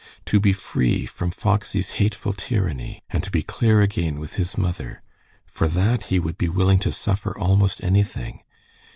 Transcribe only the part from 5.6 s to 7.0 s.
that he would be willing to